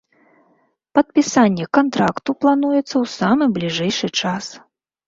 [0.99, 4.55] Падпісанне кантракту плануецца ў самы бліжэйшы час.